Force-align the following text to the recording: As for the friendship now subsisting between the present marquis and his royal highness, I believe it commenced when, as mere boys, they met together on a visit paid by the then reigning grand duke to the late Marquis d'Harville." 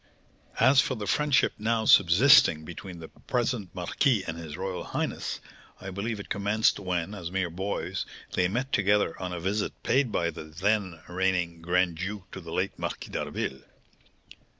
As 0.59 0.81
for 0.81 0.95
the 0.95 1.05
friendship 1.05 1.53
now 1.59 1.85
subsisting 1.85 2.65
between 2.65 2.97
the 2.97 3.07
present 3.07 3.69
marquis 3.75 4.23
and 4.25 4.35
his 4.35 4.57
royal 4.57 4.83
highness, 4.83 5.39
I 5.79 5.91
believe 5.91 6.19
it 6.19 6.27
commenced 6.27 6.79
when, 6.79 7.13
as 7.13 7.29
mere 7.29 7.51
boys, 7.51 8.07
they 8.31 8.47
met 8.47 8.71
together 8.71 9.13
on 9.21 9.31
a 9.31 9.39
visit 9.39 9.83
paid 9.83 10.11
by 10.11 10.31
the 10.31 10.45
then 10.45 10.99
reigning 11.07 11.61
grand 11.61 11.97
duke 11.97 12.31
to 12.31 12.41
the 12.41 12.51
late 12.51 12.79
Marquis 12.79 13.11
d'Harville." 13.11 13.61